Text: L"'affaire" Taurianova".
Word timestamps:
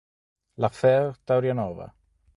L"'affaire" 0.57 1.19
Taurianova". 1.25 1.93